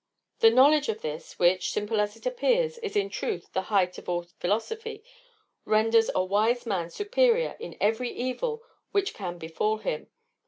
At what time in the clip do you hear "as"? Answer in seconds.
2.01-2.15